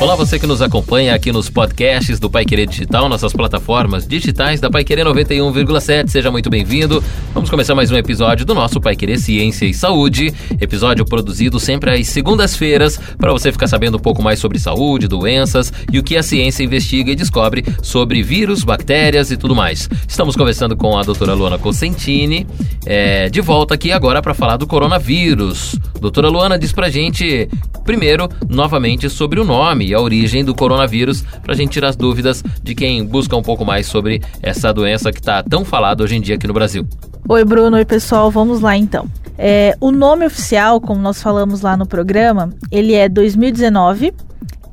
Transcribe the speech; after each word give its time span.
Olá, 0.00 0.14
você 0.14 0.38
que 0.38 0.46
nos 0.46 0.62
acompanha 0.62 1.12
aqui 1.12 1.32
nos 1.32 1.50
podcasts 1.50 2.20
do 2.20 2.30
Pai 2.30 2.44
Querer 2.44 2.68
Digital, 2.68 3.08
nossas 3.08 3.32
plataformas 3.32 4.06
digitais 4.06 4.60
da 4.60 4.70
Pai 4.70 4.84
Querer 4.84 5.04
91,7. 5.04 6.08
Seja 6.08 6.30
muito 6.30 6.48
bem-vindo. 6.48 7.02
Vamos 7.34 7.50
começar 7.50 7.74
mais 7.74 7.90
um 7.90 7.96
episódio 7.96 8.46
do 8.46 8.54
nosso 8.54 8.80
Pai 8.80 8.94
Querer 8.94 9.18
Ciência 9.18 9.66
e 9.66 9.74
Saúde. 9.74 10.32
Episódio 10.60 11.04
produzido 11.04 11.58
sempre 11.58 11.90
às 11.90 12.06
segundas-feiras 12.06 12.96
para 13.18 13.32
você 13.32 13.50
ficar 13.50 13.66
sabendo 13.66 13.96
um 13.96 14.00
pouco 14.00 14.22
mais 14.22 14.38
sobre 14.38 14.60
saúde, 14.60 15.08
doenças 15.08 15.72
e 15.92 15.98
o 15.98 16.02
que 16.04 16.16
a 16.16 16.22
ciência 16.22 16.62
investiga 16.62 17.10
e 17.10 17.16
descobre 17.16 17.64
sobre 17.82 18.22
vírus, 18.22 18.62
bactérias 18.62 19.32
e 19.32 19.36
tudo 19.36 19.56
mais. 19.56 19.90
Estamos 20.06 20.36
conversando 20.36 20.76
com 20.76 20.96
a 20.96 21.02
doutora 21.02 21.34
Luana 21.34 21.58
Cosentini, 21.58 22.46
é, 22.86 23.28
de 23.28 23.40
volta 23.40 23.74
aqui 23.74 23.90
agora 23.90 24.22
para 24.22 24.32
falar 24.32 24.58
do 24.58 24.66
coronavírus. 24.66 25.76
Doutora 26.00 26.28
Luana 26.28 26.58
diz 26.58 26.72
pra 26.72 26.88
gente, 26.88 27.48
primeiro, 27.84 28.28
novamente, 28.48 29.10
sobre 29.10 29.40
o 29.40 29.44
nome 29.44 29.86
e 29.88 29.94
a 29.94 30.00
origem 30.00 30.44
do 30.44 30.54
coronavírus, 30.54 31.22
para 31.42 31.52
a 31.52 31.56
gente 31.56 31.72
tirar 31.72 31.88
as 31.88 31.96
dúvidas 31.96 32.42
de 32.62 32.74
quem 32.74 33.04
busca 33.04 33.36
um 33.36 33.42
pouco 33.42 33.64
mais 33.64 33.86
sobre 33.86 34.22
essa 34.42 34.72
doença 34.72 35.12
que 35.12 35.18
está 35.18 35.42
tão 35.42 35.64
falada 35.64 36.04
hoje 36.04 36.16
em 36.16 36.20
dia 36.20 36.36
aqui 36.36 36.46
no 36.46 36.54
Brasil. 36.54 36.86
Oi, 37.28 37.44
Bruno. 37.44 37.76
Oi, 37.76 37.84
pessoal. 37.84 38.30
Vamos 38.30 38.60
lá 38.60 38.76
então. 38.76 39.06
É, 39.36 39.76
o 39.80 39.90
nome 39.90 40.24
oficial, 40.24 40.80
como 40.80 41.00
nós 41.00 41.22
falamos 41.22 41.60
lá 41.60 41.76
no 41.76 41.86
programa, 41.86 42.50
ele 42.70 42.94
é 42.94 43.08
2019 43.08 44.12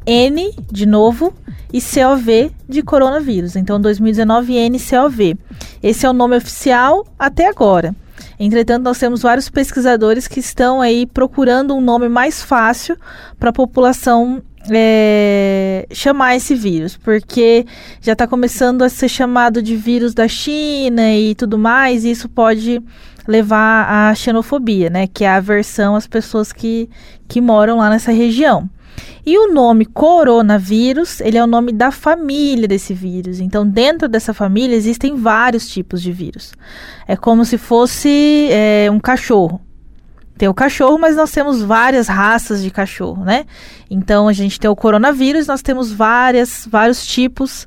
N 0.05 0.53
de 0.71 0.85
novo 0.85 1.33
e 1.73 1.81
COV 1.81 2.51
de 2.69 2.81
coronavírus. 2.81 3.55
Então, 3.55 3.81
2019 3.81 4.69
NCOV. 4.69 5.37
Esse 5.81 6.05
é 6.05 6.09
o 6.09 6.13
nome 6.13 6.37
oficial 6.37 7.05
até 7.17 7.47
agora. 7.47 7.95
Entretanto, 8.39 8.83
nós 8.83 8.99
temos 8.99 9.21
vários 9.21 9.49
pesquisadores 9.49 10.27
que 10.27 10.39
estão 10.39 10.81
aí 10.81 11.05
procurando 11.05 11.75
um 11.75 11.81
nome 11.81 12.09
mais 12.09 12.41
fácil 12.41 12.97
para 13.39 13.49
a 13.49 13.53
população 13.53 14.41
é, 14.69 15.87
chamar 15.91 16.35
esse 16.35 16.55
vírus, 16.55 16.97
porque 16.97 17.65
já 18.01 18.13
está 18.13 18.27
começando 18.27 18.81
a 18.81 18.89
ser 18.89 19.09
chamado 19.09 19.61
de 19.61 19.75
vírus 19.75 20.13
da 20.13 20.27
China 20.27 21.13
e 21.13 21.35
tudo 21.35 21.57
mais, 21.57 22.03
e 22.03 22.11
isso 22.11 22.27
pode 22.27 22.81
levar 23.27 23.87
à 23.89 24.13
xenofobia, 24.15 24.89
né? 24.89 25.07
Que 25.07 25.23
é 25.23 25.29
a 25.29 25.35
aversão 25.37 25.95
às 25.95 26.07
pessoas 26.07 26.51
que, 26.51 26.89
que 27.27 27.41
moram 27.41 27.77
lá 27.77 27.89
nessa 27.89 28.11
região. 28.11 28.69
E 29.25 29.37
o 29.37 29.51
nome 29.51 29.85
coronavírus, 29.85 31.19
ele 31.19 31.37
é 31.37 31.43
o 31.43 31.47
nome 31.47 31.71
da 31.71 31.91
família 31.91 32.67
desse 32.67 32.93
vírus. 32.93 33.39
Então, 33.39 33.67
dentro 33.67 34.07
dessa 34.07 34.33
família 34.33 34.75
existem 34.75 35.15
vários 35.15 35.67
tipos 35.67 36.01
de 36.01 36.11
vírus. 36.11 36.53
É 37.07 37.15
como 37.15 37.43
se 37.43 37.57
fosse 37.57 38.47
é, 38.51 38.87
um 38.91 38.99
cachorro. 38.99 39.61
Tem 40.37 40.49
o 40.49 40.53
cachorro, 40.53 40.97
mas 40.99 41.15
nós 41.15 41.31
temos 41.31 41.61
várias 41.61 42.07
raças 42.07 42.61
de 42.61 42.69
cachorro, 42.69 43.23
né? 43.23 43.45
Então 43.89 44.27
a 44.27 44.33
gente 44.33 44.59
tem 44.59 44.69
o 44.69 44.75
coronavírus, 44.75 45.47
nós 45.47 45.61
temos 45.61 45.93
várias, 45.93 46.67
vários 46.69 47.05
tipos 47.05 47.65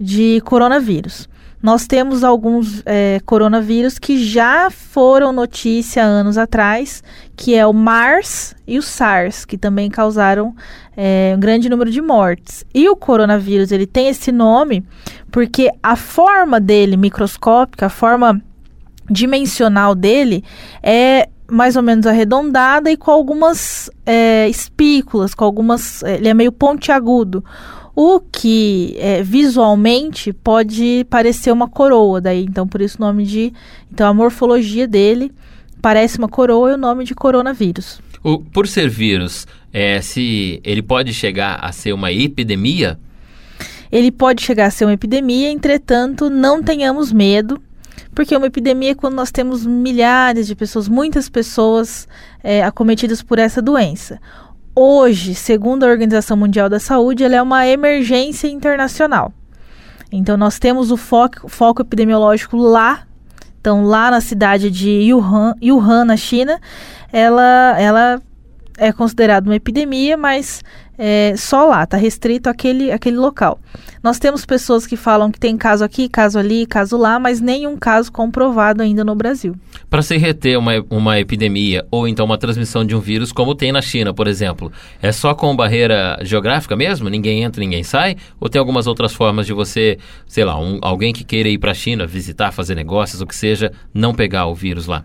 de 0.00 0.40
coronavírus. 0.42 1.28
Nós 1.62 1.86
temos 1.86 2.22
alguns 2.22 2.82
é, 2.84 3.20
coronavírus 3.24 3.98
que 3.98 4.22
já 4.22 4.70
foram 4.70 5.32
notícia 5.32 6.02
anos 6.02 6.38
atrás, 6.38 7.02
que 7.34 7.54
é 7.54 7.66
o 7.66 7.72
MARS 7.72 8.54
e 8.66 8.78
o 8.78 8.82
SARS, 8.82 9.44
que 9.44 9.56
também 9.58 9.90
causaram 9.90 10.54
é, 10.96 11.32
um 11.36 11.40
grande 11.40 11.68
número 11.68 11.90
de 11.90 12.00
mortes. 12.00 12.64
E 12.74 12.88
o 12.88 12.94
coronavírus 12.94 13.72
ele 13.72 13.86
tem 13.86 14.08
esse 14.08 14.30
nome 14.30 14.84
porque 15.30 15.70
a 15.82 15.96
forma 15.96 16.60
dele 16.60 16.96
microscópica, 16.96 17.86
a 17.86 17.90
forma 17.90 18.40
dimensional 19.10 19.94
dele 19.94 20.44
é 20.82 21.28
mais 21.48 21.76
ou 21.76 21.82
menos 21.82 22.06
arredondada 22.06 22.90
e 22.90 22.96
com 22.96 23.10
algumas 23.10 23.90
é, 24.04 24.48
espículas, 24.48 25.34
com 25.34 25.44
algumas. 25.44 26.02
É, 26.02 26.16
ele 26.16 26.28
é 26.28 26.34
meio 26.34 26.52
pontiagudo. 26.52 27.44
O 27.98 28.20
que 28.20 28.94
é, 28.98 29.22
visualmente 29.22 30.30
pode 30.30 31.06
parecer 31.08 31.50
uma 31.50 31.66
coroa, 31.66 32.20
daí 32.20 32.44
então 32.44 32.68
por 32.68 32.82
isso 32.82 32.98
o 32.98 33.00
nome 33.00 33.24
de. 33.24 33.54
Então 33.90 34.06
a 34.06 34.12
morfologia 34.12 34.86
dele 34.86 35.32
parece 35.80 36.18
uma 36.18 36.28
coroa 36.28 36.72
e 36.72 36.74
o 36.74 36.76
nome 36.76 37.04
de 37.04 37.14
coronavírus. 37.14 37.98
O, 38.22 38.38
por 38.38 38.68
ser 38.68 38.90
vírus, 38.90 39.46
é, 39.72 40.02
se 40.02 40.60
ele 40.62 40.82
pode 40.82 41.14
chegar 41.14 41.58
a 41.62 41.72
ser 41.72 41.94
uma 41.94 42.12
epidemia? 42.12 43.00
Ele 43.90 44.12
pode 44.12 44.42
chegar 44.42 44.66
a 44.66 44.70
ser 44.70 44.84
uma 44.84 44.92
epidemia, 44.92 45.50
entretanto, 45.50 46.28
não 46.28 46.62
tenhamos 46.62 47.10
medo 47.10 47.58
porque 48.16 48.34
uma 48.34 48.46
epidemia 48.46 48.92
é 48.92 48.94
quando 48.94 49.14
nós 49.14 49.30
temos 49.30 49.66
milhares 49.66 50.46
de 50.46 50.54
pessoas, 50.56 50.88
muitas 50.88 51.28
pessoas 51.28 52.08
é, 52.42 52.64
acometidas 52.64 53.22
por 53.22 53.38
essa 53.38 53.60
doença. 53.60 54.18
Hoje, 54.78 55.34
segundo 55.34 55.84
a 55.84 55.88
Organização 55.88 56.36
Mundial 56.36 56.68
da 56.68 56.78
Saúde, 56.78 57.24
ela 57.24 57.34
é 57.34 57.40
uma 57.40 57.66
emergência 57.66 58.46
internacional. 58.46 59.32
Então, 60.12 60.36
nós 60.36 60.58
temos 60.58 60.90
o 60.90 60.98
foco, 60.98 61.48
foco 61.48 61.80
epidemiológico 61.80 62.58
lá, 62.58 63.06
então 63.58 63.84
lá 63.84 64.10
na 64.10 64.20
cidade 64.20 64.70
de 64.70 65.14
Wuhan, 65.14 65.54
Wuhan 65.62 66.04
na 66.04 66.16
China, 66.18 66.60
ela, 67.10 67.74
ela 67.80 68.22
é 68.76 68.92
considerada 68.92 69.48
uma 69.48 69.56
epidemia, 69.56 70.14
mas 70.14 70.62
é, 70.98 71.34
só 71.38 71.64
lá, 71.64 71.84
está 71.84 71.96
restrito 71.96 72.50
àquele, 72.50 72.92
àquele 72.92 73.16
local. 73.16 73.58
Nós 74.02 74.18
temos 74.18 74.44
pessoas 74.44 74.86
que 74.86 74.94
falam 74.94 75.32
que 75.32 75.40
tem 75.40 75.56
caso 75.56 75.84
aqui, 75.84 76.06
caso 76.06 76.38
ali, 76.38 76.66
caso 76.66 76.98
lá, 76.98 77.18
mas 77.18 77.40
nenhum 77.40 77.78
caso 77.78 78.12
comprovado 78.12 78.82
ainda 78.82 79.02
no 79.02 79.14
Brasil. 79.14 79.56
Para 79.88 80.02
se 80.02 80.16
reter 80.16 80.58
uma, 80.58 80.72
uma 80.90 81.20
epidemia 81.20 81.86
ou 81.90 82.08
então 82.08 82.26
uma 82.26 82.36
transmissão 82.36 82.84
de 82.84 82.94
um 82.94 83.00
vírus, 83.00 83.30
como 83.30 83.54
tem 83.54 83.70
na 83.70 83.80
China, 83.80 84.12
por 84.12 84.26
exemplo, 84.26 84.72
é 85.00 85.12
só 85.12 85.32
com 85.32 85.54
barreira 85.54 86.18
geográfica 86.22 86.74
mesmo? 86.74 87.08
Ninguém 87.08 87.44
entra, 87.44 87.60
ninguém 87.60 87.84
sai? 87.84 88.16
Ou 88.40 88.48
tem 88.48 88.58
algumas 88.58 88.88
outras 88.88 89.14
formas 89.14 89.46
de 89.46 89.52
você, 89.52 89.96
sei 90.26 90.44
lá, 90.44 90.58
um, 90.58 90.78
alguém 90.82 91.12
que 91.12 91.22
queira 91.22 91.48
ir 91.48 91.58
para 91.58 91.70
a 91.70 91.74
China, 91.74 92.04
visitar, 92.04 92.50
fazer 92.50 92.74
negócios, 92.74 93.20
o 93.20 93.26
que 93.26 93.36
seja, 93.36 93.70
não 93.94 94.12
pegar 94.12 94.46
o 94.46 94.54
vírus 94.54 94.86
lá? 94.86 95.04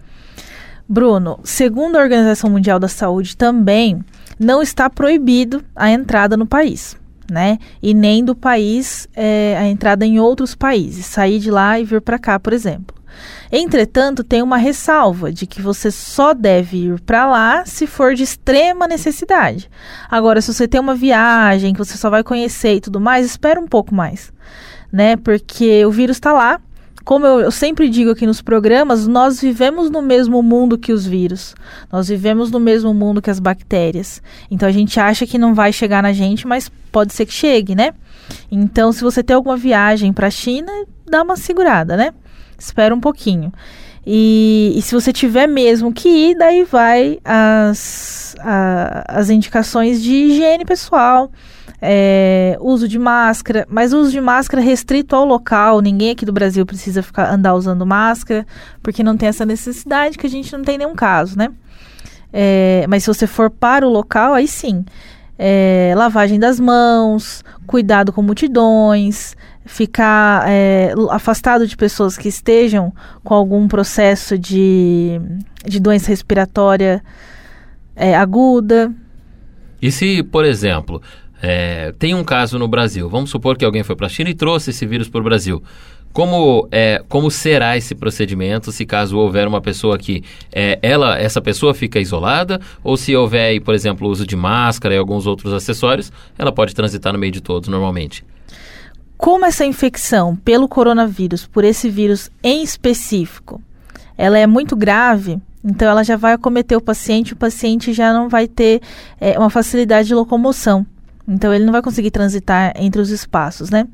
Bruno, 0.90 1.40
segundo 1.44 1.96
a 1.96 2.02
Organização 2.02 2.50
Mundial 2.50 2.80
da 2.80 2.88
Saúde 2.88 3.38
também, 3.38 4.03
não 4.40 4.62
está 4.62 4.90
proibido 4.90 5.64
a 5.75 5.91
entrada 5.91 6.36
no 6.36 6.46
país. 6.46 7.00
Né? 7.31 7.59
E 7.81 7.94
nem 7.94 8.25
do 8.25 8.36
país 8.36 9.08
é, 9.16 9.56
a 9.58 9.66
entrada 9.66 10.06
em 10.06 10.20
outros 10.20 10.53
países, 10.53 11.06
sair 11.06 11.40
de 11.40 11.50
lá 11.50 11.80
e 11.80 11.86
vir 11.86 12.02
para 12.02 12.20
cá, 12.20 12.38
por 12.38 12.52
exemplo. 12.52 13.01
Entretanto, 13.52 14.24
tem 14.24 14.42
uma 14.42 14.58
ressalva 14.58 15.32
de 15.32 15.46
que 15.46 15.62
você 15.62 15.92
só 15.92 16.34
deve 16.34 16.86
ir 16.86 17.00
para 17.02 17.28
lá 17.28 17.66
se 17.66 17.86
for 17.86 18.14
de 18.14 18.24
extrema 18.24 18.88
necessidade. 18.88 19.70
Agora, 20.10 20.42
se 20.42 20.54
você 20.54 20.68
tem 20.68 20.80
uma 20.80 20.96
viagem 20.96 21.74
que 21.74 21.80
você 21.80 21.98
só 21.98 22.10
vai 22.10 22.24
conhecer 22.24 22.76
e 22.76 22.82
tudo 22.82 23.00
mais, 23.00 23.26
espera 23.26 23.60
um 23.60 23.68
pouco 23.68 23.94
mais, 23.94 24.32
né? 24.92 25.16
Porque 25.16 25.86
o 25.86 25.92
vírus 25.92 26.18
está 26.18 26.32
lá, 26.32 26.62
como 27.04 27.26
eu, 27.26 27.40
eu, 27.42 27.52
sempre 27.52 27.90
digo 27.90 28.12
aqui 28.12 28.28
nos 28.28 28.42
programas, 28.42 29.08
nós 29.08 29.42
vivemos 29.42 29.90
no 29.90 30.02
mesmo 30.02 30.42
mundo 30.44 30.78
que 30.78 30.94
os 30.94 31.06
vírus. 31.06 31.56
Nós 31.92 32.08
vivemos 32.08 32.52
no 32.52 32.60
mesmo 32.60 32.94
mundo 32.94 33.22
que 33.22 33.30
as 33.30 33.40
bactérias. 33.40 34.22
Então 34.50 34.70
a 34.70 34.72
gente 34.72 35.00
acha 35.00 35.26
que 35.26 35.38
não 35.38 35.54
vai 35.54 35.74
chegar 35.74 36.04
na 36.04 36.14
gente, 36.14 36.46
mas 36.46 36.70
pode 36.92 37.14
ser 37.14 37.26
que 37.26 37.34
chegue, 37.34 37.74
né? 37.74 37.94
Então, 38.52 38.92
se 38.92 39.02
você 39.02 39.24
tem 39.24 39.36
alguma 39.36 39.58
viagem 39.58 40.14
para 40.14 40.28
a 40.28 40.32
China, 40.32 40.72
dá 41.06 41.24
uma 41.24 41.36
segurada, 41.36 41.98
né? 41.98 42.14
Espera 42.62 42.94
um 42.94 43.00
pouquinho. 43.00 43.52
E, 44.06 44.74
e, 44.76 44.82
se 44.82 44.96
você 44.96 45.14
tiver 45.14 45.48
mesmo 45.48 45.94
que 45.94 46.10
ir, 46.10 46.38
daí 46.38 46.64
vai 46.64 47.20
as, 47.24 48.36
a, 48.40 49.04
as 49.08 49.30
indicações 49.30 50.02
de 50.02 50.12
higiene 50.12 50.66
pessoal 50.66 51.32
é, 51.82 52.58
uso 52.62 52.88
de 52.88 53.00
máscara, 53.00 53.66
mas 53.70 53.92
uso 53.92 54.12
de 54.12 54.22
máscara 54.22 54.62
restrito 54.62 55.16
ao 55.16 55.26
local. 55.26 55.82
Ninguém 55.82 56.12
aqui 56.12 56.26
do 56.26 56.32
Brasil 56.32 56.66
precisa 56.66 57.02
ficar 57.02 57.34
andar 57.34 57.56
usando 57.56 57.86
máscara, 57.86 58.46
porque 58.84 59.04
não 59.04 59.18
tem 59.18 59.30
essa 59.30 59.46
necessidade, 59.46 60.18
que 60.18 60.28
a 60.28 60.30
gente 60.30 60.56
não 60.56 60.64
tem 60.64 60.78
nenhum 60.78 60.96
caso, 60.96 61.38
né? 61.38 61.50
É, 62.32 62.85
mas 62.88 63.03
se 63.03 63.08
você 63.08 63.28
for 63.28 63.50
para 63.50 63.85
o 63.85 63.90
local, 63.90 64.34
aí 64.34 64.47
sim. 64.47 64.85
É, 65.43 65.96
lavagem 65.97 66.40
das 66.40 66.59
mãos, 66.59 67.43
cuidado 67.66 68.14
com 68.14 68.22
multidões, 68.22 69.35
ficar 69.66 70.47
é, 70.47 70.93
afastado 71.09 71.66
de 71.66 71.76
pessoas 71.76 72.16
que 72.16 72.28
estejam 72.28 72.93
com 73.23 73.34
algum 73.34 73.67
processo 73.67 74.38
de, 74.38 75.20
de 75.66 75.79
doença 75.79 76.09
respiratória 76.09 77.03
é, 77.96 78.16
aguda. 78.16 78.93
E 79.82 79.91
se, 79.91 80.22
por 80.22 80.46
exemplo, 80.46 81.02
é, 81.41 81.91
tem 81.97 82.14
um 82.14 82.23
caso 82.23 82.59
no 82.59 82.67
Brasil. 82.67 83.09
Vamos 83.09 83.32
supor 83.32 83.58
que 83.58 83.66
alguém 83.66 83.82
foi 83.82 83.96
para 83.96 84.05
a 84.05 84.09
China 84.09 84.29
e 84.29 84.35
trouxe 84.35 84.70
esse 84.70 84.85
vírus 84.85 85.09
para 85.09 85.22
o 85.22 85.23
Brasil. 85.23 85.64
Como, 86.13 86.67
é, 86.72 87.02
como 87.08 87.31
será 87.31 87.78
esse 87.78 87.96
procedimento 87.96 88.72
se 88.72 88.85
caso 88.85 89.17
houver 89.17 89.47
uma 89.47 89.61
pessoa 89.61 89.97
que 89.97 90.23
é, 90.52 90.78
ela, 90.81 91.17
essa 91.17 91.41
pessoa 91.41 91.73
fica 91.73 91.99
isolada 91.99 92.59
ou 92.84 92.97
se 92.97 93.16
houver, 93.16 93.61
por 93.61 93.73
exemplo, 93.73 94.09
uso 94.09 94.28
de 94.28 94.35
máscara 94.35 94.93
e 94.93 94.97
alguns 94.97 95.25
outros 95.25 95.53
acessórios, 95.53 96.11
ela 96.37 96.52
pode 96.52 96.75
transitar 96.75 97.13
no 97.13 97.19
meio 97.19 97.31
de 97.31 97.41
todos 97.41 97.69
normalmente? 97.69 98.25
Como 99.17 99.46
essa 99.46 99.63
infecção 99.66 100.35
pelo 100.35 100.67
coronavírus, 100.67 101.46
por 101.47 101.63
esse 101.63 101.90
vírus 101.90 102.29
em 102.43 102.63
específico, 102.63 103.61
ela 104.17 104.37
é 104.37 104.47
muito 104.47 104.75
grave, 104.75 105.40
Então 105.63 105.87
ela 105.87 106.03
já 106.03 106.17
vai 106.17 106.34
acometer 106.34 106.75
o 106.75 106.81
paciente, 106.81 107.34
o 107.34 107.35
paciente 107.35 107.93
já 107.93 108.11
não 108.11 108.28
vai 108.28 108.47
ter 108.47 108.81
é, 109.19 109.37
uma 109.37 109.49
facilidade 109.49 110.08
de 110.08 110.16
locomoção. 110.16 110.85
Então 111.28 111.53
ele 111.53 111.66
não 111.66 111.72
vai 111.72 111.82
conseguir 111.82 112.12
transitar 112.12 112.73
entre 112.76 113.02
os 113.02 113.09
espaços, 113.09 113.70
né? 113.70 113.88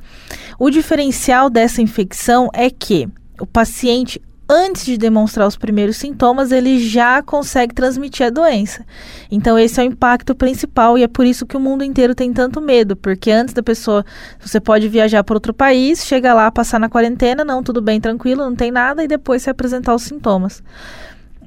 O 0.58 0.70
diferencial 0.70 1.50
dessa 1.50 1.82
infecção 1.82 2.50
é 2.54 2.70
que 2.70 3.08
o 3.40 3.46
paciente 3.46 4.22
antes 4.50 4.86
de 4.86 4.98
demonstrar 4.98 5.48
os 5.48 5.58
primeiros 5.58 5.98
sintomas, 5.98 6.52
ele 6.52 6.80
já 6.80 7.22
consegue 7.22 7.74
transmitir 7.74 8.28
a 8.28 8.30
doença. 8.30 8.86
Então, 9.30 9.60
esse 9.60 9.80
é 9.80 9.84
o 9.84 9.88
impacto 9.88 10.34
principal 10.34 10.98
e 10.98 11.04
é 11.04 11.08
por 11.08 11.26
isso 11.26 11.46
que 11.46 11.58
o 11.58 11.60
mundo 11.60 11.84
inteiro 11.84 12.16
tem 12.16 12.32
tanto 12.32 12.62
medo, 12.62 12.96
porque 12.96 13.30
antes 13.30 13.54
da 13.54 13.62
pessoa, 13.62 14.06
você 14.40 14.60
pode 14.60 14.88
viajar 14.88 15.24
para 15.24 15.36
outro 15.36 15.54
país, 15.54 16.06
chegar 16.06 16.34
lá, 16.34 16.50
passar 16.50 16.80
na 16.80 16.90
quarentena, 16.90 17.44
não, 17.44 17.62
tudo 17.62 17.82
bem, 17.82 18.00
tranquilo, 18.00 18.44
não 18.44 18.56
tem 18.56 18.72
nada, 18.72 19.04
e 19.04 19.08
depois 19.08 19.44
se 19.44 19.50
apresentar 19.50 19.94
os 19.94 20.04
sintomas. 20.04 20.64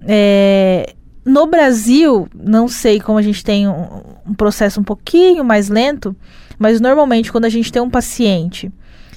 É, 0.07 0.95
no 1.25 1.47
Brasil, 1.47 2.29
não 2.35 2.69
sei 2.69 3.01
como 3.01 3.19
a 3.19 3.23
gente 3.23 3.45
tem 3.45 3.69
um, 3.69 4.03
um 4.31 4.35
processo 4.35 4.81
um 4.81 4.85
pouquinho 4.85 5.45
mais 5.45 5.69
lento, 5.69 6.15
mas 6.59 6.81
normalmente 6.81 7.33
quando 7.33 7.47
a 7.47 7.49
gente 7.49 7.73
tem 7.73 7.83
um 7.83 7.91
paciente 7.91 8.71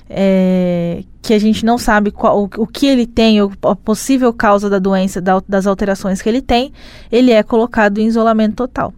é, 0.10 1.04
que 1.22 1.34
a 1.34 1.40
gente 1.40 1.64
não 1.66 1.78
sabe 1.78 2.12
qual, 2.12 2.44
o, 2.44 2.50
o 2.58 2.68
que 2.68 2.88
ele 2.88 3.06
tem, 3.06 3.40
a 3.40 3.76
possível 3.76 4.34
causa 4.34 4.70
da 4.70 4.80
doença, 4.80 5.22
da, 5.22 5.42
das 5.48 5.68
alterações 5.68 6.22
que 6.22 6.28
ele 6.28 6.42
tem, 6.42 6.72
ele 7.12 7.32
é 7.32 7.44
colocado 7.44 8.00
em 8.00 8.08
isolamento 8.08 8.56
total. 8.56 8.94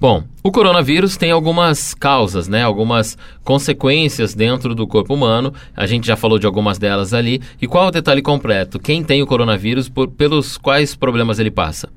Bom, 0.00 0.22
o 0.44 0.52
coronavírus 0.52 1.16
tem 1.16 1.32
algumas 1.32 1.92
causas, 1.92 2.46
né? 2.46 2.62
Algumas 2.62 3.18
consequências 3.42 4.32
dentro 4.32 4.72
do 4.72 4.86
corpo 4.86 5.12
humano. 5.12 5.52
A 5.76 5.86
gente 5.86 6.06
já 6.06 6.14
falou 6.14 6.38
de 6.38 6.46
algumas 6.46 6.78
delas 6.78 7.12
ali. 7.12 7.42
E 7.60 7.66
qual 7.66 7.86
é 7.86 7.88
o 7.88 7.90
detalhe 7.90 8.22
completo? 8.22 8.78
Quem 8.78 9.02
tem 9.02 9.24
o 9.24 9.26
coronavírus, 9.26 9.88
por, 9.88 10.06
pelos 10.06 10.56
quais 10.56 10.94
problemas 10.94 11.40
ele 11.40 11.50
passa? 11.50 11.88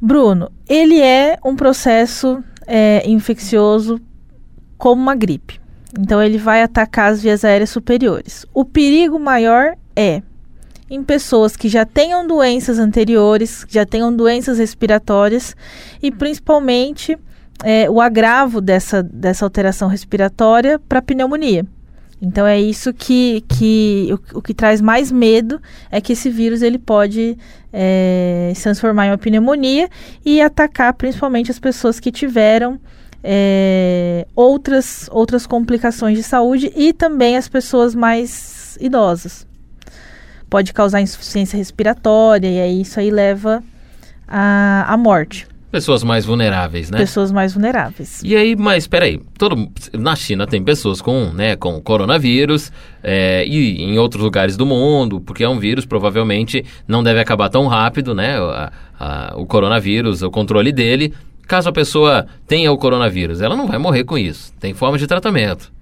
Bruno, 0.00 0.50
ele 0.68 1.00
é 1.00 1.38
um 1.44 1.56
processo 1.56 2.42
é, 2.66 3.02
infeccioso 3.08 4.00
como 4.76 5.00
uma 5.00 5.14
gripe. 5.14 5.60
Então 5.98 6.22
ele 6.22 6.38
vai 6.38 6.62
atacar 6.62 7.12
as 7.12 7.22
vias 7.22 7.44
aéreas 7.44 7.70
superiores. 7.70 8.44
O 8.52 8.64
perigo 8.64 9.18
maior 9.18 9.76
é 9.94 10.22
em 10.90 11.02
pessoas 11.02 11.56
que 11.56 11.68
já 11.68 11.84
tenham 11.84 12.26
doenças 12.26 12.78
anteriores, 12.78 13.64
já 13.68 13.84
tenham 13.84 14.14
doenças 14.14 14.58
respiratórias 14.58 15.56
e 16.02 16.12
principalmente 16.12 17.18
é, 17.64 17.88
o 17.90 18.00
agravo 18.00 18.60
dessa, 18.60 19.02
dessa 19.02 19.44
alteração 19.44 19.88
respiratória 19.88 20.78
para 20.78 21.02
pneumonia. 21.02 21.66
Então 22.20 22.46
é 22.46 22.58
isso 22.58 22.94
que, 22.94 23.44
que 23.46 24.08
o, 24.10 24.38
o, 24.38 24.42
que 24.42 24.54
traz 24.54 24.80
mais 24.80 25.12
medo 25.12 25.60
é 25.90 26.00
que 26.00 26.14
esse 26.14 26.30
vírus 26.30 26.62
ele 26.62 26.78
pode 26.78 27.36
é, 27.72 28.52
se 28.54 28.62
transformar 28.62 29.06
em 29.06 29.10
uma 29.10 29.18
pneumonia 29.18 29.88
e 30.24 30.40
atacar 30.40 30.94
principalmente 30.94 31.50
as 31.50 31.58
pessoas 31.58 32.00
que 32.00 32.10
tiveram 32.10 32.80
é, 33.22 34.26
outras, 34.34 35.08
outras 35.12 35.46
complicações 35.46 36.16
de 36.16 36.22
saúde 36.22 36.72
e 36.74 36.92
também 36.92 37.36
as 37.36 37.48
pessoas 37.48 37.94
mais 37.94 38.78
idosas. 38.80 39.46
Pode 40.48 40.72
causar 40.72 41.02
insuficiência 41.02 41.56
respiratória 41.56 42.48
e 42.48 42.60
aí 42.60 42.80
isso 42.80 42.98
aí 42.98 43.10
leva 43.10 43.62
à, 44.26 44.86
à 44.88 44.96
morte. 44.96 45.46
Pessoas 45.76 46.02
mais 46.02 46.24
vulneráveis, 46.24 46.90
né? 46.90 46.98
Pessoas 46.98 47.30
mais 47.30 47.52
vulneráveis. 47.52 48.22
E 48.24 48.34
aí, 48.34 48.56
mas 48.56 48.86
peraí, 48.86 49.20
todo, 49.38 49.70
na 49.92 50.16
China 50.16 50.46
tem 50.46 50.62
pessoas 50.62 51.02
com, 51.02 51.32
né, 51.32 51.54
com 51.54 51.80
coronavírus 51.80 52.72
é, 53.02 53.44
e 53.46 53.82
em 53.82 53.98
outros 53.98 54.22
lugares 54.22 54.56
do 54.56 54.64
mundo, 54.64 55.20
porque 55.20 55.44
é 55.44 55.48
um 55.48 55.58
vírus, 55.58 55.84
provavelmente 55.84 56.64
não 56.88 57.02
deve 57.02 57.20
acabar 57.20 57.48
tão 57.48 57.66
rápido, 57.66 58.14
né? 58.14 58.38
A, 58.38 58.72
a, 58.98 59.34
o 59.36 59.44
coronavírus, 59.44 60.22
o 60.22 60.30
controle 60.30 60.72
dele 60.72 61.12
Caso 61.46 61.68
a 61.68 61.72
pessoa 61.72 62.26
tenha 62.46 62.72
o 62.72 62.76
coronavírus, 62.76 63.40
ela 63.40 63.54
não 63.54 63.68
vai 63.68 63.78
morrer 63.78 64.02
com 64.02 64.18
isso. 64.18 64.52
Tem 64.58 64.74
forma 64.74 64.98
de 64.98 65.06
tratamento. 65.06 65.72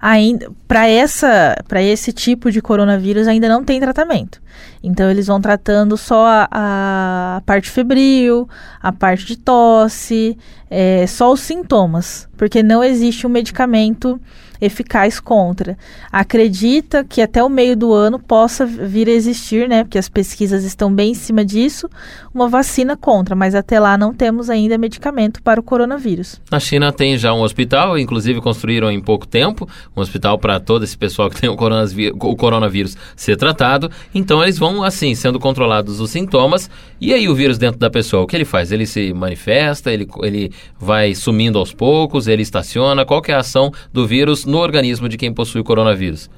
Ainda 0.00 0.50
para 0.66 0.86
essa 0.86 1.56
para 1.66 1.82
esse 1.82 2.12
tipo 2.12 2.50
de 2.50 2.60
coronavírus 2.60 3.26
ainda 3.26 3.48
não 3.48 3.64
tem 3.64 3.80
tratamento. 3.80 4.42
Então 4.82 5.10
eles 5.10 5.26
vão 5.26 5.40
tratando 5.40 5.96
só 5.96 6.26
a, 6.26 6.48
a 6.50 7.42
parte 7.46 7.70
febril, 7.70 8.48
a 8.82 8.92
parte 8.92 9.24
de 9.24 9.36
tosse, 9.36 10.36
é, 10.70 11.06
só 11.06 11.32
os 11.32 11.40
sintomas, 11.40 12.28
porque 12.36 12.62
não 12.62 12.84
existe 12.84 13.26
um 13.26 13.30
medicamento 13.30 14.20
eficaz 14.64 15.20
contra. 15.20 15.76
Acredita 16.10 17.04
que 17.04 17.20
até 17.20 17.42
o 17.42 17.48
meio 17.48 17.76
do 17.76 17.92
ano 17.92 18.18
possa 18.18 18.64
vir 18.64 19.08
a 19.08 19.12
existir, 19.12 19.68
né, 19.68 19.84
porque 19.84 19.98
as 19.98 20.08
pesquisas 20.08 20.64
estão 20.64 20.92
bem 20.92 21.10
em 21.10 21.14
cima 21.14 21.44
disso, 21.44 21.88
uma 22.32 22.48
vacina 22.48 22.96
contra, 22.96 23.36
mas 23.36 23.54
até 23.54 23.78
lá 23.78 23.96
não 23.96 24.12
temos 24.12 24.50
ainda 24.50 24.78
medicamento 24.78 25.42
para 25.42 25.60
o 25.60 25.62
coronavírus. 25.62 26.40
Na 26.50 26.58
China 26.58 26.92
tem 26.92 27.16
já 27.18 27.32
um 27.32 27.42
hospital, 27.42 27.98
inclusive 27.98 28.40
construíram 28.40 28.90
em 28.90 29.00
pouco 29.00 29.26
tempo, 29.26 29.68
um 29.96 30.00
hospital 30.00 30.38
para 30.38 30.58
todo 30.58 30.84
esse 30.84 30.96
pessoal 30.96 31.30
que 31.30 31.40
tem 31.40 31.50
o 31.50 31.56
coronavírus, 31.56 32.18
o 32.20 32.36
coronavírus 32.36 32.96
ser 33.16 33.36
tratado. 33.36 33.90
Então 34.14 34.42
eles 34.42 34.58
vão 34.58 34.82
assim, 34.82 35.14
sendo 35.14 35.38
controlados 35.38 36.00
os 36.00 36.10
sintomas, 36.10 36.70
e 37.00 37.12
aí 37.12 37.28
o 37.28 37.34
vírus 37.34 37.58
dentro 37.58 37.78
da 37.78 37.90
pessoa, 37.90 38.22
o 38.22 38.26
que 38.26 38.36
ele 38.36 38.44
faz? 38.44 38.72
Ele 38.72 38.86
se 38.86 39.12
manifesta, 39.12 39.92
ele, 39.92 40.08
ele 40.22 40.52
vai 40.78 41.14
sumindo 41.14 41.58
aos 41.58 41.72
poucos, 41.72 42.26
ele 42.26 42.42
estaciona, 42.42 43.04
qual 43.04 43.22
é 43.28 43.32
a 43.32 43.38
ação 43.38 43.72
do 43.92 44.06
vírus 44.06 44.44
no 44.44 44.53
organismo 44.58 45.08
de 45.08 45.16
quem 45.16 45.32
possui 45.32 45.60
o 45.60 45.64
coronavírus? 45.64 46.30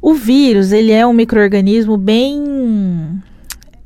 O 0.00 0.14
vírus, 0.14 0.72
ele 0.72 0.92
é 0.92 1.06
um 1.06 1.12
microorganismo 1.12 1.96
bem 1.96 2.42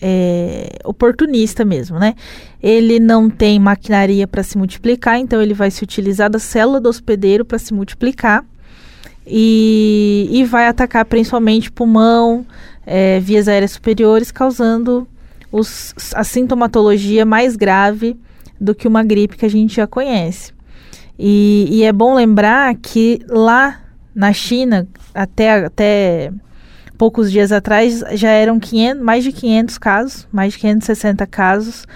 é, 0.00 0.78
oportunista 0.84 1.64
mesmo, 1.64 1.98
né? 1.98 2.14
Ele 2.62 2.98
não 2.98 3.30
tem 3.30 3.58
maquinaria 3.58 4.26
para 4.26 4.42
se 4.42 4.58
multiplicar, 4.58 5.18
então 5.18 5.40
ele 5.40 5.54
vai 5.54 5.70
se 5.70 5.82
utilizar 5.82 6.28
da 6.28 6.38
célula 6.38 6.80
do 6.80 6.88
hospedeiro 6.88 7.44
para 7.44 7.58
se 7.58 7.72
multiplicar 7.72 8.44
e, 9.26 10.28
e, 10.30 10.44
vai 10.44 10.66
atacar 10.66 11.04
principalmente 11.04 11.70
pulmão, 11.70 12.44
é, 12.84 13.20
vias 13.20 13.46
aéreas 13.46 13.70
superiores, 13.70 14.32
causando 14.32 15.06
os, 15.50 15.94
a 16.14 16.24
sintomatologia 16.24 17.24
mais 17.24 17.54
grave 17.54 18.16
do 18.60 18.74
que 18.74 18.88
uma 18.88 19.04
gripe 19.04 19.36
que 19.36 19.46
a 19.46 19.50
gente 19.50 19.76
já 19.76 19.86
conhece. 19.86 20.52
E, 21.18 21.68
e 21.70 21.82
é 21.84 21.92
bom 21.92 22.14
lembrar 22.14 22.74
que 22.76 23.20
lá 23.28 23.80
na 24.14 24.32
China, 24.32 24.86
até, 25.14 25.64
até 25.64 26.32
poucos 26.98 27.30
dias 27.30 27.52
atrás, 27.52 28.02
já 28.14 28.30
eram 28.30 28.58
500, 28.58 29.02
mais 29.02 29.24
de 29.24 29.32
500 29.32 29.78
casos, 29.78 30.28
mais 30.32 30.52
de 30.52 30.58
560 30.60 31.26
casos 31.26 31.86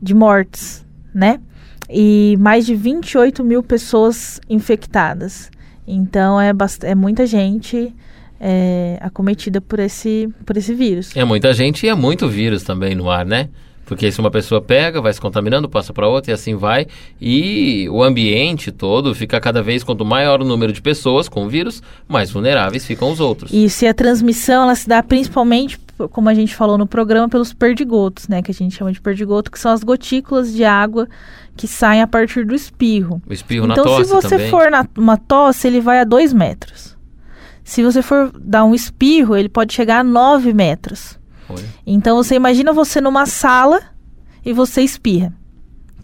de 0.00 0.14
mortes, 0.14 0.84
né? 1.14 1.40
E 1.88 2.36
mais 2.38 2.64
de 2.64 2.74
28 2.74 3.44
mil 3.44 3.62
pessoas 3.62 4.40
infectadas. 4.48 5.50
Então 5.86 6.40
é, 6.40 6.52
é 6.84 6.94
muita 6.94 7.26
gente 7.26 7.94
é, 8.40 8.96
acometida 9.00 9.60
por 9.60 9.78
esse, 9.78 10.28
por 10.46 10.56
esse 10.56 10.72
vírus. 10.72 11.14
É 11.14 11.24
muita 11.24 11.52
gente 11.52 11.84
e 11.84 11.88
é 11.88 11.94
muito 11.94 12.28
vírus 12.28 12.62
também 12.62 12.94
no 12.94 13.10
ar, 13.10 13.26
né? 13.26 13.48
Porque 13.90 14.12
se 14.12 14.20
uma 14.20 14.30
pessoa 14.30 14.62
pega, 14.62 15.00
vai 15.00 15.12
se 15.12 15.20
contaminando, 15.20 15.68
passa 15.68 15.92
para 15.92 16.06
outra 16.06 16.30
e 16.30 16.32
assim 16.32 16.54
vai. 16.54 16.86
E 17.20 17.88
o 17.90 18.04
ambiente 18.04 18.70
todo 18.70 19.12
fica 19.16 19.40
cada 19.40 19.64
vez, 19.64 19.82
quanto 19.82 20.04
maior 20.04 20.40
o 20.40 20.44
número 20.44 20.72
de 20.72 20.80
pessoas 20.80 21.28
com 21.28 21.44
o 21.44 21.48
vírus, 21.48 21.82
mais 22.06 22.30
vulneráveis 22.30 22.86
ficam 22.86 23.10
os 23.10 23.18
outros. 23.18 23.52
E 23.52 23.68
se 23.68 23.88
a 23.88 23.92
transmissão 23.92 24.62
ela 24.62 24.76
se 24.76 24.88
dá 24.88 25.02
principalmente, 25.02 25.76
como 26.12 26.28
a 26.28 26.34
gente 26.34 26.54
falou 26.54 26.78
no 26.78 26.86
programa, 26.86 27.28
pelos 27.28 27.52
perdigotos, 27.52 28.28
né? 28.28 28.40
Que 28.42 28.52
a 28.52 28.54
gente 28.54 28.76
chama 28.76 28.92
de 28.92 29.00
perdigoto, 29.00 29.50
que 29.50 29.58
são 29.58 29.72
as 29.72 29.82
gotículas 29.82 30.52
de 30.52 30.62
água 30.62 31.08
que 31.56 31.66
saem 31.66 32.00
a 32.00 32.06
partir 32.06 32.46
do 32.46 32.54
espirro. 32.54 33.20
O 33.28 33.32
espirro 33.32 33.64
então, 33.64 33.84
na 33.84 33.90
tosse 33.90 34.04
se 34.04 34.14
você 34.14 34.28
também. 34.28 34.50
for 34.50 34.70
na 34.70 34.86
uma 34.96 35.16
tosse, 35.16 35.66
ele 35.66 35.80
vai 35.80 35.98
a 35.98 36.04
dois 36.04 36.32
metros. 36.32 36.96
Se 37.64 37.82
você 37.82 38.02
for 38.02 38.30
dar 38.38 38.64
um 38.64 38.72
espirro, 38.72 39.36
ele 39.36 39.48
pode 39.48 39.74
chegar 39.74 39.98
a 39.98 40.04
9 40.04 40.54
metros. 40.54 41.18
Então 41.86 42.16
você 42.16 42.34
imagina 42.34 42.72
você 42.72 43.00
numa 43.00 43.26
sala 43.26 43.80
e 44.44 44.52
você 44.52 44.82
espirra. 44.82 45.32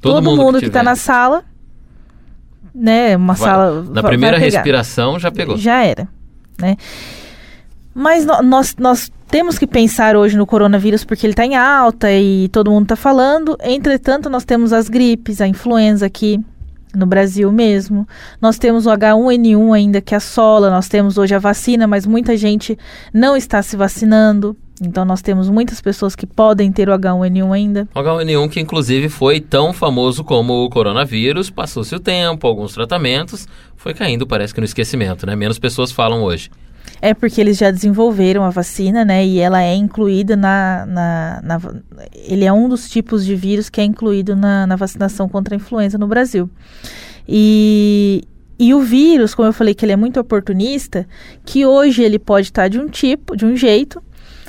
Todo, 0.00 0.14
Todo 0.14 0.24
mundo, 0.24 0.42
mundo 0.42 0.54
que, 0.54 0.60
que 0.60 0.66
está 0.66 0.82
na 0.82 0.94
sala, 0.94 1.44
né, 2.74 3.16
uma 3.16 3.34
vai, 3.34 3.48
sala 3.48 3.82
na 3.82 4.02
vai, 4.02 4.10
primeira 4.10 4.38
vai 4.38 4.48
respiração 4.48 5.18
já 5.18 5.30
pegou. 5.30 5.56
Já 5.56 5.82
era, 5.82 6.08
né? 6.60 6.76
Mas 7.94 8.26
no, 8.26 8.42
nós, 8.42 8.76
nós 8.78 9.10
temos 9.28 9.58
que 9.58 9.66
pensar 9.66 10.16
hoje 10.16 10.36
no 10.36 10.46
coronavírus 10.46 11.02
porque 11.02 11.26
ele 11.26 11.32
está 11.32 11.46
em 11.46 11.56
alta 11.56 12.12
e 12.12 12.48
todo 12.48 12.70
mundo 12.70 12.82
está 12.82 12.96
falando. 12.96 13.56
Entretanto, 13.62 14.28
nós 14.28 14.44
temos 14.44 14.72
as 14.72 14.88
gripes, 14.88 15.40
a 15.40 15.48
influenza 15.48 16.04
aqui 16.04 16.38
no 16.94 17.06
Brasil 17.06 17.50
mesmo. 17.50 18.06
Nós 18.40 18.58
temos 18.58 18.86
o 18.86 18.90
H1N1 18.90 19.74
ainda 19.74 20.00
que 20.00 20.14
assola. 20.14 20.70
Nós 20.70 20.88
temos 20.88 21.16
hoje 21.18 21.34
a 21.34 21.38
vacina, 21.38 21.86
mas 21.86 22.06
muita 22.06 22.36
gente 22.36 22.78
não 23.12 23.36
está 23.36 23.62
se 23.62 23.76
vacinando. 23.76 24.56
Então 24.80 25.04
nós 25.04 25.22
temos 25.22 25.48
muitas 25.48 25.80
pessoas 25.80 26.14
que 26.14 26.26
podem 26.26 26.70
ter 26.70 26.88
o 26.88 26.92
H1N1 26.92 27.52
ainda. 27.54 27.88
O 27.94 27.98
H1N1 27.98 28.50
que 28.50 28.60
inclusive 28.60 29.08
foi 29.08 29.40
tão 29.40 29.72
famoso 29.72 30.22
como 30.22 30.64
o 30.64 30.70
coronavírus, 30.70 31.48
passou-se 31.48 31.94
o 31.94 32.00
tempo, 32.00 32.46
alguns 32.46 32.74
tratamentos, 32.74 33.48
foi 33.76 33.94
caindo, 33.94 34.26
parece 34.26 34.52
que 34.52 34.60
no 34.60 34.66
esquecimento, 34.66 35.26
né? 35.26 35.34
Menos 35.34 35.58
pessoas 35.58 35.90
falam 35.90 36.22
hoje. 36.22 36.50
É 37.00 37.14
porque 37.14 37.40
eles 37.40 37.58
já 37.58 37.70
desenvolveram 37.70 38.44
a 38.44 38.50
vacina, 38.50 39.04
né? 39.04 39.26
E 39.26 39.38
ela 39.38 39.62
é 39.62 39.74
incluída 39.74 40.36
na, 40.36 40.86
na, 40.86 41.40
na 41.42 41.60
ele 42.14 42.44
é 42.44 42.52
um 42.52 42.68
dos 42.68 42.88
tipos 42.88 43.24
de 43.24 43.34
vírus 43.34 43.68
que 43.68 43.80
é 43.80 43.84
incluído 43.84 44.36
na, 44.36 44.66
na 44.66 44.76
vacinação 44.76 45.28
contra 45.28 45.54
a 45.54 45.56
influenza 45.56 45.98
no 45.98 46.06
Brasil. 46.06 46.48
E, 47.28 48.24
e 48.58 48.72
o 48.72 48.80
vírus, 48.80 49.34
como 49.34 49.48
eu 49.48 49.52
falei 49.52 49.74
que 49.74 49.84
ele 49.84 49.92
é 49.92 49.96
muito 49.96 50.20
oportunista, 50.20 51.06
que 51.44 51.66
hoje 51.66 52.02
ele 52.02 52.18
pode 52.18 52.48
estar 52.48 52.68
de 52.68 52.78
um 52.78 52.88
tipo, 52.88 53.36
de 53.36 53.44
um 53.44 53.56
jeito, 53.56 54.02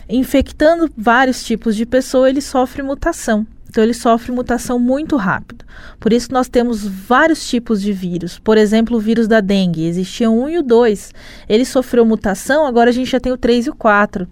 infectando 0.10 0.90
vários 0.96 1.44
tipos 1.44 1.76
de 1.76 1.86
pessoa, 1.86 2.30
ele 2.30 2.42
sofre 2.42 2.82
mutação. 2.82 3.46
Então 3.70 3.84
ele 3.84 3.94
sofre 3.94 4.32
mutação 4.32 4.80
muito 4.80 5.18
rápido. 5.18 5.66
Por 6.00 6.14
isso 6.14 6.32
nós 6.32 6.48
temos 6.48 6.86
vários 6.86 7.48
tipos 7.48 7.82
de 7.82 7.92
vírus. 7.92 8.40
Por 8.40 8.58
exemplo, 8.58 8.98
o 8.98 9.00
vírus 9.00 9.28
da 9.28 9.42
dengue. 9.42 9.86
Existia 9.86 10.30
um 10.30 10.48
e 10.48 10.58
o 10.58 10.64
dois. 10.64 11.14
Ele 11.48 11.66
sofreu 11.66 12.06
mutação, 12.06 12.66
agora 12.66 12.90
a 12.90 12.94
gente 12.94 13.12
já 13.12 13.20
tem 13.20 13.32
o 13.32 13.38
3 13.38 13.68
e 13.68 13.70
o 13.70 13.76
4. 13.76 14.28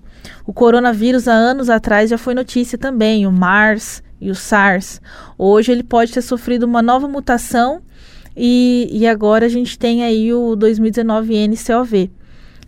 O 0.46 0.54
coronavírus 0.54 1.28
há 1.28 1.34
anos 1.34 1.70
atrás 1.70 2.10
já 2.10 2.18
foi 2.18 2.34
notícia 2.34 2.78
também, 2.78 3.28
o 3.28 3.32
MARS 3.32 4.02
e 4.20 4.32
o 4.32 4.36
SARS. 4.36 5.02
Hoje 5.38 5.72
ele 5.72 5.84
pode 5.84 6.12
ter 6.12 6.22
sofrido 6.22 6.64
uma 6.64 6.82
nova 6.82 7.08
mutação 7.08 7.82
e, 8.36 8.90
e 8.92 9.08
agora 9.08 9.46
a 9.46 9.50
gente 9.50 9.78
tem 9.78 10.04
aí 10.04 10.34
o 10.34 10.56
2019-nCoV, 10.58 12.10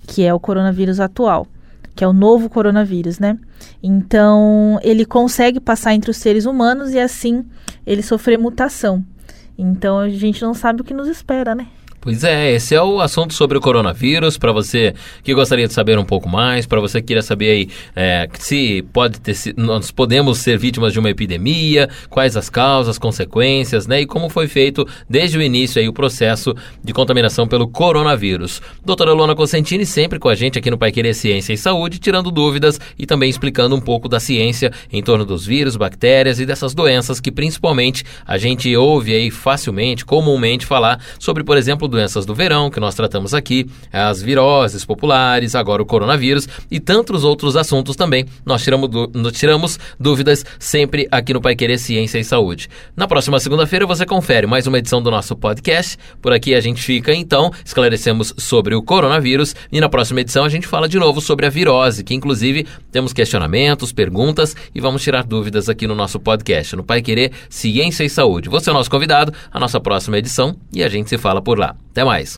que 0.06 0.24
é 0.24 0.34
o 0.34 0.40
coronavírus 0.40 1.00
atual, 1.00 1.48
que 1.98 2.04
é 2.04 2.08
o 2.08 2.14
novo 2.14 2.48
coronavírus, 2.48 3.18
né? 3.18 3.40
Então, 3.82 4.80
ele 4.84 5.04
consegue 5.04 5.60
passar 5.60 5.96
entre 5.96 6.12
os 6.12 6.18
seres 6.18 6.46
humanos 6.46 6.94
e 6.94 7.00
assim 7.00 7.44
ele 7.88 8.04
sofrer 8.04 8.38
mutação. 8.38 9.04
Então, 9.58 9.98
a 9.98 10.08
gente 10.08 10.44
não 10.44 10.54
sabe 10.54 10.82
o 10.82 10.84
que 10.84 10.94
nos 10.94 11.08
espera, 11.08 11.56
né? 11.56 11.66
Pois 12.00 12.24
é, 12.24 12.54
esse 12.54 12.76
é 12.76 12.82
o 12.82 13.02
assunto 13.02 13.34
sobre 13.34 13.58
o 13.58 13.62
coronavírus. 13.62 14.38
Para 14.38 14.52
você 14.52 14.94
que 15.24 15.34
gostaria 15.34 15.68
de 15.68 15.74
saber 15.74 15.98
um 15.98 16.06
pouco 16.06 16.30
mais, 16.30 16.66
para 16.66 16.80
você 16.80 17.02
que 17.02 17.08
queira 17.08 17.24
saber 17.24 17.50
aí 17.50 17.70
é, 17.96 18.30
se 18.40 18.86
pode 18.94 19.20
ter, 19.20 19.36
nós 19.58 19.90
podemos 19.90 20.38
ser 20.38 20.58
vítimas 20.60 20.94
de 20.94 21.00
uma 21.00 21.10
epidemia, 21.10 21.90
quais 22.10 22.38
as 22.38 22.50
causas, 22.50 23.00
consequências, 23.00 23.88
né? 23.88 24.02
E 24.02 24.06
como 24.06 24.30
foi 24.30 24.48
feito 24.48 24.88
desde 25.10 25.38
o 25.38 25.42
início 25.42 25.82
aí 25.82 25.90
o 25.90 25.94
processo 25.94 26.56
de 26.84 26.94
contaminação 26.94 27.48
pelo 27.48 27.68
coronavírus. 27.68 28.62
Doutora 28.86 29.12
Luana 29.12 29.36
Cosentini 29.36 29.86
sempre 29.86 30.20
com 30.20 30.30
a 30.30 30.36
gente 30.36 30.60
aqui 30.60 30.70
no 30.70 30.78
Pai 30.78 30.92
Querer 30.92 31.16
Ciência 31.16 31.52
e 31.52 31.58
Saúde, 31.58 31.98
tirando 31.98 32.30
dúvidas 32.30 32.80
e 32.98 33.08
também 33.08 33.30
explicando 33.30 33.76
um 33.76 33.82
pouco 33.82 34.08
da 34.08 34.20
ciência 34.20 34.72
em 34.94 35.02
torno 35.02 35.26
dos 35.26 35.46
vírus, 35.46 35.76
bactérias 35.76 36.40
e 36.40 36.46
dessas 36.46 36.76
doenças 36.76 37.20
que 37.20 37.32
principalmente 37.32 38.04
a 38.26 38.38
gente 38.38 38.74
ouve 38.78 39.16
aí 39.16 39.32
facilmente, 39.32 40.06
comumente 40.06 40.66
falar 40.66 41.02
sobre, 41.20 41.44
por 41.44 41.58
exemplo, 41.58 41.88
doenças 41.98 42.28
do 42.28 42.36
verão, 42.36 42.70
que 42.70 42.80
nós 42.80 42.94
tratamos 42.94 43.34
aqui, 43.34 43.68
as 43.92 44.22
viroses 44.22 44.86
populares, 44.86 45.56
agora 45.56 45.82
o 45.82 45.86
coronavírus 45.86 46.48
e 46.70 46.80
tantos 46.80 47.24
outros 47.24 47.56
assuntos 47.56 47.96
também. 47.96 48.26
Nós 48.46 48.64
tiramos, 48.64 48.90
tiramos 49.34 49.80
dúvidas 50.00 50.46
sempre 50.60 51.08
aqui 51.12 51.34
no 51.34 51.42
Pai 51.42 51.56
Querer 51.56 51.80
Ciência 51.80 52.20
e 52.20 52.24
Saúde. 52.24 52.70
Na 52.96 53.08
próxima 53.08 53.40
segunda-feira 53.40 53.88
você 53.88 54.06
confere 54.06 54.46
mais 54.46 54.68
uma 54.68 54.78
edição 54.78 55.02
do 55.02 55.10
nosso 55.10 55.36
podcast. 55.36 55.98
Por 56.22 56.32
aqui 56.32 56.54
a 56.54 56.62
gente 56.62 56.84
fica, 56.84 57.14
então, 57.14 57.52
esclarecemos 57.66 58.34
sobre 58.38 58.76
o 58.76 58.84
coronavírus 58.84 59.56
e 59.72 59.82
na 59.82 59.90
próxima 59.90 60.22
edição 60.22 60.46
a 60.46 60.50
gente 60.50 60.68
fala 60.68 60.88
de 60.88 61.00
novo 61.00 61.20
sobre 61.20 61.48
a 61.48 61.50
virose, 61.50 62.04
que 62.04 62.14
inclusive 62.14 62.68
temos 62.92 63.12
questionamentos, 63.12 63.92
perguntas 63.92 64.56
e 64.76 64.80
vamos 64.80 65.02
tirar 65.02 65.24
dúvidas 65.24 65.68
aqui 65.68 65.88
no 65.88 65.96
nosso 65.96 66.20
podcast, 66.20 66.76
no 66.76 66.84
Pai 66.84 67.02
Querer 67.02 67.32
Ciência 67.50 68.04
e 68.04 68.10
Saúde. 68.10 68.50
Você 68.50 68.70
é 68.70 68.74
o 68.74 68.76
nosso 68.76 68.92
convidado, 68.92 69.34
a 69.52 69.60
nossa 69.60 69.80
próxima 69.80 70.20
edição 70.20 70.56
e 70.72 70.84
a 70.84 70.90
gente 70.90 71.10
se 71.10 71.18
fala 71.18 71.42
por 71.42 71.58
lá. 71.58 71.77
Até 71.92 72.04
mais. 72.04 72.38